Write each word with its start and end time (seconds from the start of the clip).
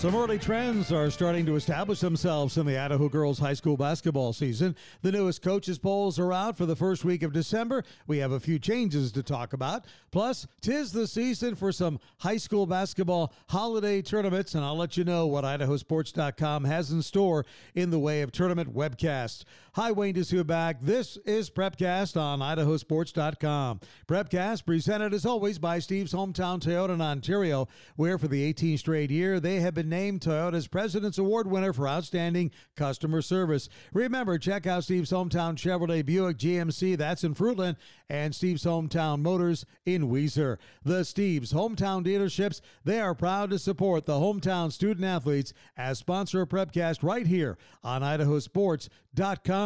Some 0.00 0.16
early 0.16 0.38
trends 0.38 0.92
are 0.92 1.10
starting 1.10 1.44
to 1.44 1.56
establish 1.56 2.00
themselves 2.00 2.56
in 2.56 2.64
the 2.64 2.78
Idaho 2.78 3.06
girls 3.10 3.38
high 3.38 3.52
school 3.52 3.76
basketball 3.76 4.32
season. 4.32 4.74
The 5.02 5.12
newest 5.12 5.42
coaches 5.42 5.78
polls 5.78 6.18
are 6.18 6.32
out 6.32 6.56
for 6.56 6.64
the 6.64 6.74
first 6.74 7.04
week 7.04 7.22
of 7.22 7.34
December. 7.34 7.84
We 8.06 8.16
have 8.16 8.32
a 8.32 8.40
few 8.40 8.58
changes 8.58 9.12
to 9.12 9.22
talk 9.22 9.52
about. 9.52 9.84
Plus, 10.10 10.46
tis 10.62 10.92
the 10.92 11.06
season 11.06 11.54
for 11.54 11.70
some 11.70 12.00
high 12.16 12.38
school 12.38 12.64
basketball 12.64 13.34
holiday 13.50 14.00
tournaments, 14.00 14.54
and 14.54 14.64
I'll 14.64 14.74
let 14.74 14.96
you 14.96 15.04
know 15.04 15.26
what 15.26 15.44
idahosports.com 15.44 16.64
has 16.64 16.90
in 16.90 17.02
store 17.02 17.44
in 17.74 17.90
the 17.90 17.98
way 17.98 18.22
of 18.22 18.32
tournament 18.32 18.74
webcasts. 18.74 19.44
Hi, 19.74 19.92
Wayne 19.92 20.14
Dzubak. 20.14 20.78
This 20.80 21.16
is 21.18 21.48
Prepcast 21.48 22.20
on 22.20 22.40
idahosports.com. 22.40 23.78
Prepcast 24.08 24.66
presented 24.66 25.14
as 25.14 25.24
always 25.24 25.60
by 25.60 25.78
Steve's 25.78 26.12
Hometown 26.12 26.60
Toyota 26.60 26.94
in 26.94 27.00
Ontario, 27.00 27.68
where 27.94 28.18
for 28.18 28.26
the 28.26 28.52
18th 28.52 28.80
straight 28.80 29.12
year 29.12 29.38
they 29.38 29.60
have 29.60 29.74
been 29.74 29.88
named 29.88 30.22
Toyota's 30.22 30.66
President's 30.66 31.18
Award 31.18 31.48
winner 31.48 31.72
for 31.72 31.86
outstanding 31.86 32.50
customer 32.74 33.22
service. 33.22 33.68
Remember, 33.92 34.38
check 34.38 34.66
out 34.66 34.82
Steve's 34.82 35.12
Hometown 35.12 35.54
Chevrolet 35.54 36.04
Buick 36.04 36.38
GMC, 36.38 36.98
that's 36.98 37.22
in 37.22 37.36
Fruitland, 37.36 37.76
and 38.08 38.34
Steve's 38.34 38.64
Hometown 38.64 39.20
Motors 39.20 39.64
in 39.86 40.10
Weiser. 40.10 40.58
The 40.82 41.04
Steve's 41.04 41.52
Hometown 41.52 42.04
dealerships, 42.04 42.60
they 42.84 43.00
are 43.00 43.14
proud 43.14 43.50
to 43.50 43.58
support 43.60 44.04
the 44.04 44.14
hometown 44.14 44.72
student 44.72 45.06
athletes 45.06 45.52
as 45.76 45.98
sponsor 45.98 46.40
of 46.40 46.48
Prepcast 46.48 47.04
right 47.04 47.28
here 47.28 47.56
on 47.84 48.02
idahosports.com. 48.02 49.59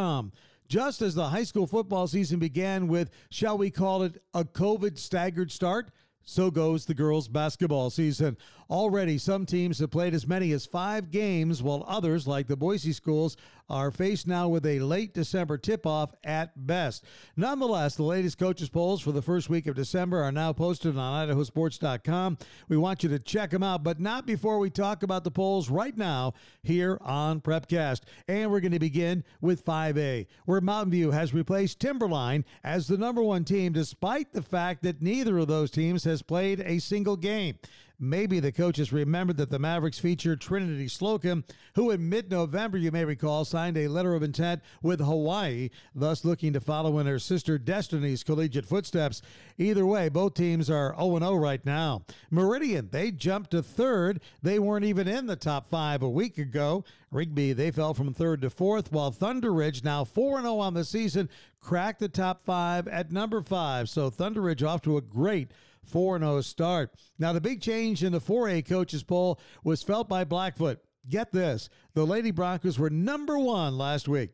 Just 0.66 1.02
as 1.02 1.14
the 1.14 1.28
high 1.28 1.44
school 1.44 1.66
football 1.66 2.06
season 2.06 2.38
began 2.38 2.88
with, 2.88 3.10
shall 3.30 3.58
we 3.58 3.70
call 3.70 4.02
it, 4.02 4.22
a 4.32 4.44
COVID 4.44 4.98
staggered 4.98 5.52
start, 5.52 5.90
so 6.22 6.50
goes 6.50 6.86
the 6.86 6.94
girls' 6.94 7.28
basketball 7.28 7.90
season. 7.90 8.36
Already, 8.70 9.18
some 9.18 9.46
teams 9.46 9.78
have 9.78 9.90
played 9.90 10.14
as 10.14 10.26
many 10.26 10.52
as 10.52 10.66
five 10.66 11.10
games, 11.10 11.62
while 11.62 11.84
others, 11.86 12.26
like 12.26 12.46
the 12.46 12.56
Boise 12.56 12.92
schools, 12.92 13.36
are 13.68 13.90
faced 13.90 14.26
now 14.26 14.48
with 14.48 14.66
a 14.66 14.80
late 14.80 15.14
December 15.14 15.56
tip 15.56 15.86
off 15.86 16.14
at 16.22 16.66
best. 16.66 17.04
Nonetheless, 17.36 17.96
the 17.96 18.02
latest 18.02 18.38
coaches' 18.38 18.68
polls 18.68 19.00
for 19.00 19.12
the 19.12 19.22
first 19.22 19.48
week 19.48 19.66
of 19.66 19.74
December 19.74 20.22
are 20.22 20.32
now 20.32 20.52
posted 20.52 20.96
on 20.96 21.28
idahosports.com. 21.28 22.38
We 22.68 22.76
want 22.76 23.02
you 23.02 23.08
to 23.10 23.18
check 23.18 23.50
them 23.50 23.62
out, 23.62 23.82
but 23.82 24.00
not 24.00 24.26
before 24.26 24.58
we 24.58 24.70
talk 24.70 25.02
about 25.02 25.24
the 25.24 25.30
polls 25.30 25.70
right 25.70 25.96
now 25.96 26.34
here 26.62 26.98
on 27.00 27.40
Prepcast. 27.40 28.02
And 28.28 28.50
we're 28.50 28.60
going 28.60 28.72
to 28.72 28.78
begin 28.78 29.24
with 29.40 29.64
5A, 29.64 30.26
where 30.44 30.60
Mountain 30.60 30.92
View 30.92 31.10
has 31.10 31.32
replaced 31.32 31.80
Timberline 31.80 32.44
as 32.62 32.86
the 32.86 32.98
number 32.98 33.22
one 33.22 33.44
team, 33.44 33.72
despite 33.72 34.32
the 34.32 34.42
fact 34.42 34.82
that 34.82 35.00
neither 35.00 35.38
of 35.38 35.48
those 35.48 35.70
teams 35.70 36.04
has 36.04 36.22
played 36.22 36.60
a 36.60 36.78
single 36.78 37.16
game. 37.16 37.58
Maybe 37.98 38.40
the 38.40 38.50
coaches 38.52 38.92
remembered 38.92 39.36
that 39.36 39.50
the 39.50 39.58
Mavericks 39.58 40.00
featured 40.00 40.40
Trinity 40.40 40.88
Slocum, 40.88 41.44
who 41.74 41.90
in 41.90 42.08
mid 42.08 42.30
November, 42.30 42.76
you 42.76 42.90
may 42.90 43.04
recall, 43.04 43.44
signed 43.44 43.76
a 43.76 43.88
letter 43.88 44.14
of 44.14 44.22
intent 44.22 44.62
with 44.82 45.00
Hawaii, 45.00 45.70
thus 45.94 46.24
looking 46.24 46.52
to 46.54 46.60
follow 46.60 46.98
in 46.98 47.06
her 47.06 47.20
sister 47.20 47.56
Destiny's 47.56 48.24
collegiate 48.24 48.66
footsteps. 48.66 49.22
Either 49.58 49.86
way, 49.86 50.08
both 50.08 50.34
teams 50.34 50.68
are 50.68 50.94
0 50.96 51.18
0 51.20 51.34
right 51.36 51.64
now. 51.64 52.02
Meridian, 52.30 52.88
they 52.90 53.12
jumped 53.12 53.52
to 53.52 53.62
third. 53.62 54.20
They 54.42 54.58
weren't 54.58 54.84
even 54.84 55.06
in 55.06 55.26
the 55.26 55.36
top 55.36 55.68
five 55.68 56.02
a 56.02 56.10
week 56.10 56.36
ago. 56.36 56.84
Rigby, 57.12 57.52
they 57.52 57.70
fell 57.70 57.94
from 57.94 58.12
third 58.12 58.42
to 58.42 58.50
fourth, 58.50 58.90
while 58.90 59.12
Thunder 59.12 59.52
Ridge, 59.52 59.84
now 59.84 60.04
4 60.04 60.40
0 60.40 60.58
on 60.58 60.74
the 60.74 60.84
season, 60.84 61.30
cracked 61.60 62.00
the 62.00 62.08
top 62.08 62.44
five 62.44 62.88
at 62.88 63.12
number 63.12 63.40
five. 63.40 63.88
So 63.88 64.10
Thunder 64.10 64.40
Ridge 64.42 64.64
off 64.64 64.82
to 64.82 64.96
a 64.96 65.00
great 65.00 65.52
4 65.86 66.18
0 66.18 66.40
start. 66.40 66.94
Now, 67.18 67.32
the 67.32 67.40
big 67.40 67.60
change 67.60 68.02
in 68.02 68.12
the 68.12 68.20
4A 68.20 68.66
coaches 68.66 69.02
poll 69.02 69.40
was 69.62 69.82
felt 69.82 70.08
by 70.08 70.24
Blackfoot. 70.24 70.80
Get 71.08 71.32
this 71.32 71.68
the 71.94 72.06
Lady 72.06 72.30
Broncos 72.30 72.78
were 72.78 72.90
number 72.90 73.38
one 73.38 73.76
last 73.76 74.08
week. 74.08 74.30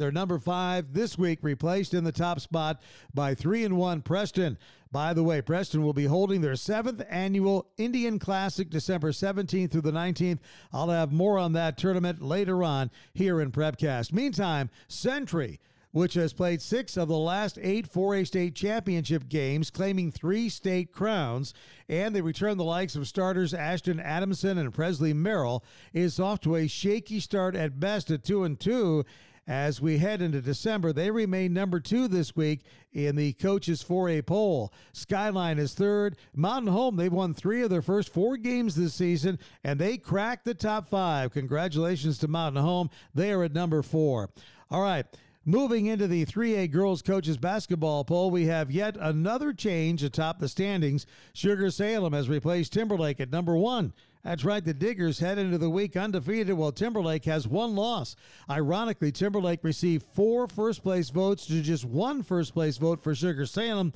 They're 0.00 0.10
number 0.10 0.38
five 0.38 0.94
this 0.94 1.18
week, 1.18 1.40
replaced 1.42 1.92
in 1.92 2.04
the 2.04 2.10
top 2.10 2.40
spot 2.40 2.80
by 3.12 3.34
three 3.34 3.66
and 3.66 3.76
one 3.76 4.00
Preston. 4.00 4.56
By 4.90 5.12
the 5.12 5.22
way, 5.22 5.42
Preston 5.42 5.82
will 5.82 5.92
be 5.92 6.06
holding 6.06 6.40
their 6.40 6.56
seventh 6.56 7.02
annual 7.10 7.68
Indian 7.76 8.18
Classic 8.18 8.70
December 8.70 9.12
17th 9.12 9.70
through 9.70 9.82
the 9.82 9.92
19th. 9.92 10.38
I'll 10.72 10.88
have 10.88 11.12
more 11.12 11.38
on 11.38 11.52
that 11.52 11.76
tournament 11.76 12.22
later 12.22 12.64
on 12.64 12.90
here 13.12 13.42
in 13.42 13.52
Prepcast. 13.52 14.10
Meantime, 14.10 14.70
Century 14.88 15.60
which 15.92 16.14
has 16.14 16.32
played 16.32 16.62
six 16.62 16.96
of 16.96 17.08
the 17.08 17.16
last 17.16 17.58
eight 17.60 17.90
4A 17.90 18.26
state 18.26 18.54
championship 18.54 19.28
games, 19.28 19.70
claiming 19.70 20.10
three 20.10 20.48
state 20.48 20.92
crowns, 20.92 21.52
and 21.88 22.14
they 22.14 22.20
return 22.20 22.56
the 22.56 22.64
likes 22.64 22.94
of 22.94 23.08
starters 23.08 23.52
Ashton 23.52 23.98
Adamson 23.98 24.58
and 24.58 24.72
Presley 24.72 25.12
Merrill, 25.12 25.64
is 25.92 26.20
off 26.20 26.40
to 26.40 26.56
a 26.56 26.68
shaky 26.68 27.20
start 27.20 27.56
at 27.56 27.80
best 27.80 28.10
at 28.10 28.24
2 28.24 28.44
and 28.44 28.60
2. 28.60 29.04
As 29.50 29.80
we 29.80 29.98
head 29.98 30.22
into 30.22 30.40
December, 30.40 30.92
they 30.92 31.10
remain 31.10 31.52
number 31.52 31.80
two 31.80 32.06
this 32.06 32.36
week 32.36 32.60
in 32.92 33.16
the 33.16 33.32
coaches 33.32 33.82
4A 33.82 34.24
poll. 34.24 34.72
Skyline 34.92 35.58
is 35.58 35.74
third. 35.74 36.16
Mountain 36.36 36.72
Home, 36.72 36.94
they've 36.94 37.12
won 37.12 37.34
three 37.34 37.62
of 37.62 37.70
their 37.70 37.82
first 37.82 38.12
four 38.12 38.36
games 38.36 38.76
this 38.76 38.94
season, 38.94 39.40
and 39.64 39.80
they 39.80 39.96
cracked 39.96 40.44
the 40.44 40.54
top 40.54 40.88
five. 40.88 41.32
Congratulations 41.32 42.18
to 42.18 42.28
Mountain 42.28 42.62
Home. 42.62 42.90
They 43.12 43.32
are 43.32 43.42
at 43.42 43.52
number 43.52 43.82
four. 43.82 44.30
All 44.70 44.82
right. 44.82 45.06
Moving 45.46 45.86
into 45.86 46.06
the 46.06 46.26
3A 46.26 46.70
girls 46.70 47.00
coaches 47.00 47.38
basketball 47.38 48.04
poll, 48.04 48.30
we 48.30 48.44
have 48.44 48.70
yet 48.70 48.98
another 49.00 49.54
change 49.54 50.02
atop 50.02 50.38
the 50.38 50.48
standings. 50.48 51.06
Sugar 51.32 51.70
Salem 51.70 52.12
has 52.12 52.28
replaced 52.28 52.74
Timberlake 52.74 53.20
at 53.20 53.32
number 53.32 53.56
one. 53.56 53.94
That's 54.22 54.44
right, 54.44 54.62
the 54.62 54.74
Diggers 54.74 55.20
head 55.20 55.38
into 55.38 55.56
the 55.56 55.70
week 55.70 55.96
undefeated 55.96 56.52
while 56.52 56.72
Timberlake 56.72 57.24
has 57.24 57.48
one 57.48 57.74
loss. 57.74 58.16
Ironically, 58.50 59.12
Timberlake 59.12 59.64
received 59.64 60.04
four 60.12 60.46
first 60.46 60.82
place 60.82 61.08
votes 61.08 61.46
to 61.46 61.62
just 61.62 61.86
one 61.86 62.22
first 62.22 62.52
place 62.52 62.76
vote 62.76 63.02
for 63.02 63.14
Sugar 63.14 63.46
Salem. 63.46 63.94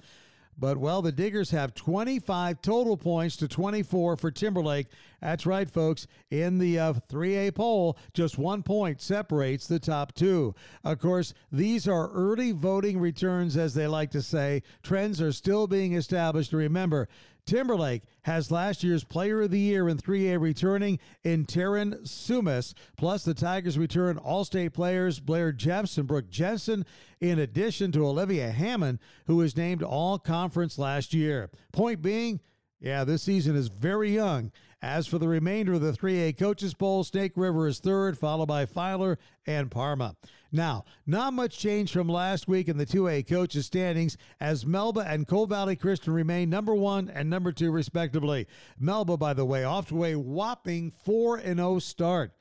But, 0.59 0.79
well, 0.79 1.03
the 1.03 1.13
Diggers 1.13 1.51
have 1.51 1.75
25 1.75 2.63
total 2.63 2.97
points 2.97 3.37
to 3.37 3.49
24 3.49 4.17
for 4.17 4.31
Timberlake. 4.31 4.87
That's 5.21 5.47
right, 5.47 5.69
folks. 5.69 6.07
In 6.31 6.59
the 6.59 6.79
uh, 6.79 6.93
3A 7.11 7.55
poll, 7.55 7.99
just 8.13 8.39
one 8.39 8.63
point 8.63 9.01
separates 9.01 9.67
the 9.67 9.79
top 9.79 10.15
two. 10.15 10.55
Of 10.85 10.99
course, 10.99 11.35
these 11.51 11.89
are 11.89 12.11
early 12.11 12.53
voting 12.53 13.01
returns, 13.01 13.57
as 13.57 13.75
they 13.75 13.87
like 13.87 14.11
to 14.13 14.23
say. 14.23 14.63
Trends 14.83 15.21
are 15.21 15.33
still 15.33 15.67
being 15.67 15.95
established. 15.95 16.53
Remember, 16.53 17.09
Timberlake 17.47 18.03
has 18.23 18.51
last 18.51 18.83
year's 18.83 19.05
Player 19.05 19.43
of 19.43 19.51
the 19.51 19.59
Year 19.59 19.89
in 19.89 19.99
3A 19.99 20.41
returning 20.41 20.99
in 21.23 21.45
Taryn 21.45 22.03
Sumas. 22.03 22.75
Plus, 22.97 23.25
the 23.25 23.35
Tigers 23.35 23.79
return 23.79 24.17
All 24.19 24.45
State 24.45 24.73
players 24.73 25.21
Blair 25.21 25.53
Jeffs 25.53 25.99
and 25.99 26.07
Brooke 26.07 26.31
Jensen, 26.31 26.87
in 27.21 27.39
addition 27.39 27.93
to 27.93 28.07
Olivia 28.07 28.51
Hammond, 28.51 28.99
who 29.27 29.37
was 29.37 29.57
named 29.57 29.83
All 29.83 30.19
Conference 30.19 30.79
last 30.79 31.13
year. 31.13 31.51
Point 31.73 32.03
being, 32.03 32.41
yeah, 32.85 33.03
this 33.03 33.23
season 33.23 33.57
is 33.57 33.69
very 33.69 34.15
young 34.15 34.53
as 34.83 35.07
for 35.07 35.17
the 35.17 35.27
remainder 35.27 35.73
of 35.73 35.81
the 35.81 35.93
3A 35.93 36.37
Coaches 36.37 36.75
Poll, 36.75 37.03
Snake 37.03 37.33
River 37.35 37.67
is 37.67 37.79
third, 37.79 38.19
followed 38.19 38.45
by 38.45 38.67
Filer 38.67 39.19
and 39.47 39.71
Parma. 39.71 40.15
Now, 40.53 40.85
not 41.07 41.33
much 41.33 41.59
change 41.59 41.91
from 41.91 42.11
last 42.11 42.47
week 42.47 42.69
in 42.69 42.77
the 42.77 42.85
2A 42.85 43.27
coaches 43.27 43.65
standings 43.65 44.19
as 44.39 44.67
Melba 44.67 45.01
and 45.01 45.27
Cole 45.27 45.47
Valley 45.47 45.77
Christian 45.77 46.13
remain 46.13 46.51
number 46.51 46.75
one 46.75 47.09
and 47.09 47.31
number 47.31 47.53
two, 47.53 47.71
respectively. 47.71 48.47
Melba, 48.79 49.17
by 49.17 49.33
the 49.33 49.47
way, 49.47 49.65
off 49.65 49.89
to 49.89 50.05
a 50.05 50.17
whopping 50.17 50.91
4 50.91 51.39
and 51.39 51.57
0 51.57 51.79
start. 51.79 52.33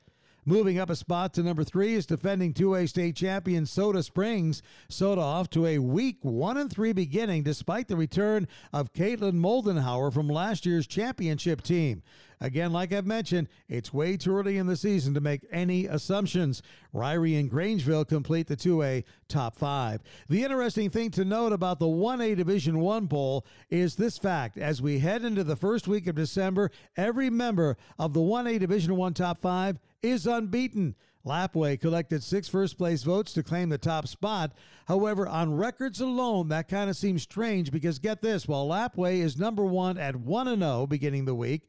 Moving 0.46 0.78
up 0.78 0.90
a 0.90 0.96
spot 0.96 1.32
to 1.34 1.42
number 1.42 1.64
three 1.64 1.94
is 1.94 2.04
defending 2.04 2.52
2A 2.52 2.86
state 2.86 3.16
champion 3.16 3.64
Soda 3.64 4.02
Springs. 4.02 4.62
Soda 4.90 5.22
off 5.22 5.48
to 5.50 5.64
a 5.64 5.78
weak 5.78 6.18
1 6.20 6.58
and 6.58 6.70
3 6.70 6.92
beginning 6.92 7.44
despite 7.44 7.88
the 7.88 7.96
return 7.96 8.46
of 8.70 8.92
Caitlin 8.92 9.40
Moldenhauer 9.40 10.12
from 10.12 10.28
last 10.28 10.66
year's 10.66 10.86
championship 10.86 11.62
team. 11.62 12.02
Again, 12.40 12.72
like 12.72 12.92
I've 12.92 13.06
mentioned, 13.06 13.48
it's 13.68 13.92
way 13.92 14.16
too 14.16 14.36
early 14.36 14.58
in 14.58 14.66
the 14.66 14.76
season 14.76 15.14
to 15.14 15.20
make 15.20 15.46
any 15.50 15.86
assumptions. 15.86 16.62
Ririe 16.94 17.38
and 17.38 17.50
Grangeville 17.50 18.06
complete 18.06 18.46
the 18.46 18.56
2A 18.56 19.04
top 19.28 19.56
five. 19.56 20.02
The 20.28 20.44
interesting 20.44 20.90
thing 20.90 21.10
to 21.12 21.24
note 21.24 21.52
about 21.52 21.78
the 21.78 21.86
1A 21.86 22.36
Division 22.36 22.80
1 22.80 23.08
poll 23.08 23.46
is 23.70 23.96
this 23.96 24.18
fact. 24.18 24.58
As 24.58 24.82
we 24.82 24.98
head 24.98 25.24
into 25.24 25.44
the 25.44 25.56
first 25.56 25.88
week 25.88 26.06
of 26.06 26.14
December, 26.14 26.70
every 26.96 27.30
member 27.30 27.76
of 27.98 28.12
the 28.12 28.20
1A 28.20 28.58
Division 28.58 28.96
1 28.96 29.14
top 29.14 29.38
five 29.40 29.78
is 30.02 30.26
unbeaten. 30.26 30.94
Lapwai 31.24 31.80
collected 31.80 32.22
six 32.22 32.48
first 32.48 32.76
place 32.76 33.02
votes 33.02 33.32
to 33.32 33.42
claim 33.42 33.70
the 33.70 33.78
top 33.78 34.06
spot. 34.06 34.52
However, 34.86 35.26
on 35.26 35.56
records 35.56 36.00
alone, 36.00 36.48
that 36.48 36.68
kind 36.68 36.90
of 36.90 36.96
seems 36.96 37.22
strange 37.22 37.70
because 37.70 37.98
get 37.98 38.20
this 38.20 38.46
while 38.46 38.68
Lapwai 38.68 39.14
is 39.14 39.38
number 39.38 39.64
one 39.64 39.96
at 39.96 40.16
1 40.16 40.58
0 40.58 40.86
beginning 40.86 41.24
the 41.24 41.34
week, 41.34 41.62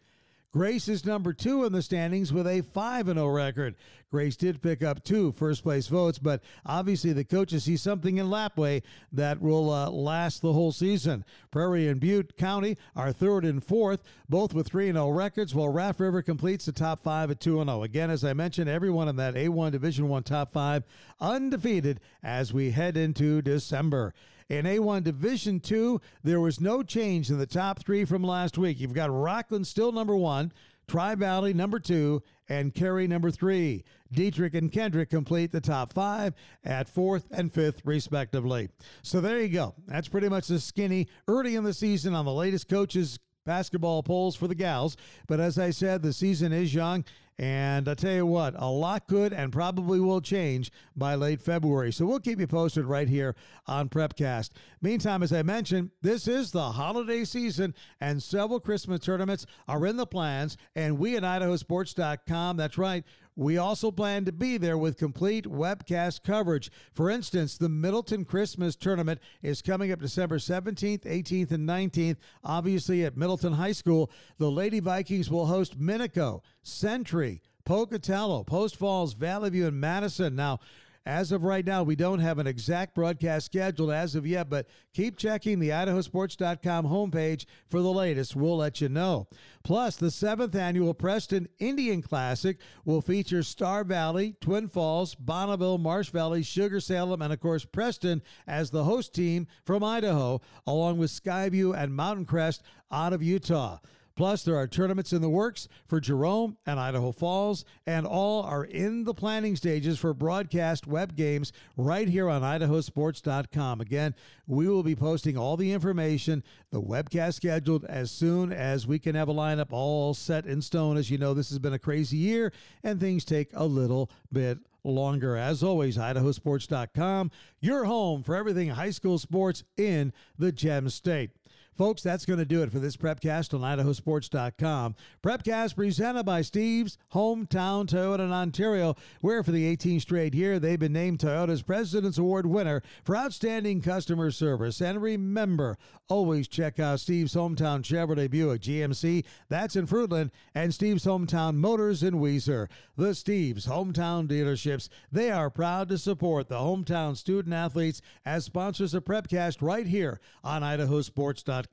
Grace 0.55 0.87
is 0.87 1.05
number 1.05 1.33
two 1.33 1.65
in 1.65 1.73
the 1.73 1.81
standings 1.81 2.31
with 2.31 2.47
a 2.47 2.61
5 2.61 3.07
0 3.07 3.27
record. 3.27 3.75
Grace 4.09 4.37
did 4.37 4.61
pick 4.61 4.81
up 4.81 5.03
two 5.03 5.33
first 5.33 5.63
place 5.63 5.87
votes, 5.87 6.17
but 6.17 6.41
obviously 6.65 7.11
the 7.11 7.25
coaches 7.25 7.65
see 7.65 7.75
something 7.75 8.19
in 8.19 8.27
Lapwai 8.27 8.81
that 9.11 9.41
will 9.41 9.69
uh, 9.69 9.89
last 9.89 10.41
the 10.41 10.53
whole 10.53 10.71
season. 10.71 11.25
Prairie 11.51 11.89
and 11.89 11.99
Butte 11.99 12.37
County 12.37 12.77
are 12.95 13.11
third 13.11 13.43
and 13.43 13.61
fourth, 13.61 14.01
both 14.29 14.53
with 14.53 14.67
3 14.67 14.93
0 14.93 15.09
records, 15.09 15.53
while 15.53 15.67
Raft 15.67 15.99
River 15.99 16.21
completes 16.21 16.63
the 16.63 16.71
top 16.71 17.01
five 17.01 17.29
at 17.29 17.41
2 17.41 17.61
0. 17.61 17.83
Again, 17.83 18.09
as 18.09 18.23
I 18.23 18.31
mentioned, 18.31 18.69
everyone 18.69 19.09
in 19.09 19.17
that 19.17 19.35
A1 19.35 19.73
Division 19.73 20.07
1 20.07 20.23
top 20.23 20.53
five 20.53 20.85
undefeated 21.19 21.99
as 22.23 22.53
we 22.53 22.71
head 22.71 22.95
into 22.95 23.41
December. 23.41 24.13
In 24.47 24.65
A1 24.65 25.03
Division 25.03 25.59
2, 25.59 25.99
there 26.23 26.39
was 26.39 26.61
no 26.61 26.83
change 26.83 27.31
in 27.31 27.39
the 27.39 27.47
top 27.47 27.83
three 27.83 28.05
from 28.05 28.23
last 28.23 28.59
week. 28.59 28.79
You've 28.79 28.93
got 28.93 29.11
Rockland 29.11 29.65
still 29.65 29.91
number 29.91 30.15
one, 30.15 30.51
Tri 30.87 31.15
Valley 31.15 31.51
number 31.51 31.79
two, 31.79 32.21
and 32.47 32.71
Carey 32.71 33.07
number 33.07 33.31
three. 33.31 33.83
Dietrich 34.11 34.53
and 34.53 34.71
Kendrick 34.71 35.09
complete 35.09 35.51
the 35.51 35.61
top 35.61 35.91
five 35.93 36.35
at 36.63 36.87
fourth 36.87 37.25
and 37.31 37.51
fifth, 37.51 37.81
respectively. 37.85 38.69
So 39.01 39.19
there 39.19 39.39
you 39.39 39.49
go. 39.49 39.73
That's 39.87 40.07
pretty 40.07 40.29
much 40.29 40.47
the 40.47 40.59
skinny 40.59 41.07
early 41.27 41.55
in 41.55 41.63
the 41.63 41.73
season 41.73 42.13
on 42.13 42.25
the 42.25 42.31
latest 42.31 42.69
coaches 42.69 43.17
basketball 43.47 44.03
polls 44.03 44.35
for 44.35 44.47
the 44.47 44.55
gals. 44.55 44.95
But 45.27 45.39
as 45.39 45.57
I 45.57 45.71
said, 45.71 46.01
the 46.01 46.13
season 46.13 46.53
is 46.53 46.73
young 46.73 47.03
and 47.37 47.87
I 47.89 47.95
tell 47.95 48.13
you 48.13 48.25
what, 48.25 48.53
a 48.57 48.69
lot 48.69 49.07
could 49.07 49.33
and 49.33 49.51
probably 49.51 49.99
will 49.99 50.21
change 50.21 50.71
by 50.95 51.15
late 51.15 51.41
February. 51.41 51.91
So 51.91 52.05
we'll 52.05 52.19
keep 52.19 52.39
you 52.39 52.47
posted 52.47 52.85
right 52.85 53.09
here 53.09 53.35
on 53.67 53.89
Prepcast. 53.89 54.51
Meantime, 54.81 55.21
as 55.21 55.33
I 55.33 55.43
mentioned, 55.43 55.91
this 56.01 56.27
is 56.27 56.51
the 56.51 56.71
holiday 56.71 57.25
season 57.25 57.75
and 57.99 58.23
several 58.23 58.61
Christmas 58.61 59.01
tournaments 59.01 59.45
are 59.67 59.85
in 59.85 59.97
the 59.97 60.05
plans. 60.05 60.55
And 60.75 60.97
we 60.97 61.17
at 61.17 61.23
IdahoSports.com, 61.23 62.57
that's 62.57 62.77
right, 62.77 63.03
we 63.35 63.57
also 63.57 63.91
plan 63.91 64.25
to 64.25 64.31
be 64.31 64.57
there 64.57 64.77
with 64.77 64.97
complete 64.97 65.45
webcast 65.45 66.23
coverage. 66.23 66.71
For 66.93 67.09
instance, 67.09 67.57
the 67.57 67.69
Middleton 67.69 68.23
Christmas 68.23 68.75
Tournament 68.75 69.19
is 69.41 69.61
coming 69.61 69.91
up 69.91 69.99
December 69.99 70.37
17th, 70.37 71.03
18th, 71.03 71.51
and 71.51 71.67
19th, 71.67 72.17
obviously 72.43 73.03
at 73.03 73.17
Middleton 73.17 73.53
High 73.53 73.73
School. 73.73 74.09
The 74.37 74.49
Lady 74.49 74.79
Vikings 74.79 75.29
will 75.29 75.47
host 75.47 75.79
Minico, 75.79 76.41
Century, 76.63 77.41
Pocatello, 77.65 78.43
Post 78.43 78.77
Falls, 78.77 79.13
Valley 79.13 79.49
View, 79.49 79.67
and 79.67 79.81
Madison. 79.81 80.35
Now, 80.35 80.59
as 81.05 81.31
of 81.31 81.43
right 81.43 81.65
now, 81.65 81.83
we 81.83 81.95
don't 81.95 82.19
have 82.19 82.39
an 82.39 82.47
exact 82.47 82.95
broadcast 82.95 83.45
scheduled 83.45 83.91
as 83.91 84.15
of 84.15 84.25
yet, 84.25 84.49
but 84.49 84.67
keep 84.93 85.17
checking 85.17 85.59
the 85.59 85.69
idahosports.com 85.69 86.85
homepage 86.85 87.45
for 87.69 87.81
the 87.81 87.91
latest. 87.91 88.35
We'll 88.35 88.57
let 88.57 88.81
you 88.81 88.89
know. 88.89 89.27
Plus, 89.63 89.97
the 89.97 90.09
seventh 90.09 90.55
annual 90.55 90.95
Preston 90.95 91.47
Indian 91.59 92.01
Classic 92.01 92.57
will 92.85 93.01
feature 93.01 93.43
Star 93.43 93.83
Valley, 93.83 94.35
Twin 94.41 94.67
Falls, 94.67 95.13
Bonneville, 95.13 95.77
Marsh 95.77 96.09
Valley, 96.09 96.41
Sugar 96.41 96.79
Salem, 96.79 97.21
and 97.21 97.31
of 97.31 97.39
course 97.39 97.65
Preston 97.65 98.23
as 98.47 98.71
the 98.71 98.83
host 98.83 99.13
team 99.13 99.47
from 99.63 99.83
Idaho, 99.83 100.41
along 100.65 100.97
with 100.97 101.11
Skyview 101.11 101.77
and 101.77 101.95
Mountain 101.95 102.25
Crest 102.25 102.63
out 102.91 103.13
of 103.13 103.21
Utah. 103.21 103.77
Plus, 104.15 104.43
there 104.43 104.55
are 104.55 104.67
tournaments 104.67 105.11
in 105.11 105.21
the 105.21 105.29
works 105.29 105.67
for 105.87 105.99
Jerome 105.99 106.55
and 106.65 106.79
Idaho 106.79 107.11
Falls, 107.11 107.65
and 107.85 108.07
all 108.07 108.43
are 108.43 108.63
in 108.63 109.03
the 109.03 109.13
planning 109.13 109.57
stages 109.57 109.99
for 109.99 110.13
broadcast 110.13 110.87
web 110.87 111.17
games 111.17 111.51
right 111.75 112.07
here 112.07 112.29
on 112.29 112.41
idahosports.com. 112.41 113.81
Again, 113.81 114.15
we 114.47 114.69
will 114.69 114.83
be 114.83 114.95
posting 114.95 115.37
all 115.37 115.57
the 115.57 115.73
information, 115.73 116.43
the 116.71 116.81
webcast 116.81 117.33
scheduled 117.33 117.83
as 117.85 118.09
soon 118.09 118.53
as 118.53 118.87
we 118.87 118.99
can 118.99 119.15
have 119.15 119.27
a 119.27 119.33
lineup 119.33 119.71
all 119.71 120.13
set 120.13 120.45
in 120.45 120.61
stone. 120.61 120.95
As 120.95 121.11
you 121.11 121.17
know, 121.17 121.33
this 121.33 121.49
has 121.49 121.59
been 121.59 121.73
a 121.73 121.79
crazy 121.79 122.17
year, 122.17 122.53
and 122.83 123.01
things 123.01 123.25
take 123.25 123.49
a 123.53 123.65
little 123.65 124.09
bit 124.31 124.59
longer. 124.85 125.35
As 125.35 125.61
always, 125.61 125.97
idahosports.com, 125.97 127.31
your 127.59 127.85
home 127.85 128.23
for 128.23 128.35
everything 128.35 128.69
high 128.69 128.91
school 128.91 129.17
sports 129.17 129.63
in 129.75 130.13
the 130.37 130.51
Gem 130.51 130.89
State. 130.89 131.31
Folks, 131.77 132.01
that's 132.01 132.25
going 132.25 132.39
to 132.39 132.45
do 132.45 132.63
it 132.63 132.71
for 132.71 132.79
this 132.79 132.95
Prepcast 132.95 133.53
on 133.53 133.59
idahosports.com. 133.59 134.95
Prepcast 135.21 135.75
presented 135.75 136.23
by 136.23 136.41
Steve's 136.41 136.97
Hometown 137.13 137.85
Toyota 137.85 138.19
in 138.19 138.31
Ontario, 138.31 138.95
where 139.19 139.43
for 139.43 139.51
the 139.51 139.75
18th 139.75 140.01
straight 140.01 140.33
year, 140.33 140.57
they've 140.57 140.79
been 140.79 140.93
named 140.93 141.19
Toyota's 141.19 141.63
President's 141.63 142.17
Award 142.17 142.45
winner 142.45 142.81
for 143.03 143.17
outstanding 143.17 143.81
customer 143.81 144.31
service. 144.31 144.79
And 144.79 145.01
remember, 145.01 145.77
always 146.07 146.47
check 146.47 146.79
out 146.79 147.01
Steve's 147.01 147.35
Hometown 147.35 147.81
Chevrolet 147.81 148.31
Buick 148.31 148.61
GMC, 148.61 149.25
that's 149.49 149.75
in 149.75 149.85
Fruitland, 149.85 150.31
and 150.53 150.73
Steve's 150.73 151.03
Hometown 151.03 151.55
Motors 151.55 152.03
in 152.03 152.15
Weiser. 152.15 152.69
The 152.95 153.13
Steve's 153.13 153.67
Hometown 153.67 154.29
dealerships, 154.29 154.87
they 155.11 155.29
are 155.29 155.49
proud 155.49 155.89
to 155.89 155.97
support 155.97 156.47
the 156.47 156.55
hometown 156.55 157.17
student 157.17 157.53
athletes 157.53 158.01
as 158.25 158.45
sponsors 158.45 158.93
of 158.93 159.03
Prepcast 159.03 159.61
right 159.61 159.87
here 159.87 160.21
on 160.41 160.61
idahosports.com. 160.61 161.64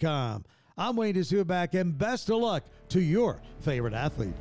I'm 0.77 0.97
Wayne 0.97 1.15
Dzubak, 1.15 1.79
and 1.79 1.97
best 1.97 2.31
of 2.31 2.39
luck 2.39 2.65
to 2.91 3.00
your 3.00 3.41
favorite 3.61 3.94
athlete. 3.94 4.35